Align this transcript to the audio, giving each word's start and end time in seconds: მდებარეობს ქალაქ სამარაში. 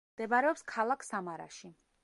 მდებარეობს 0.13 0.65
ქალაქ 0.71 1.05
სამარაში. 1.11 1.75